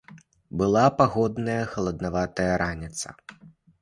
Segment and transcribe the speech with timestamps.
[0.61, 3.07] Была пагодная, халаднаватая раніца.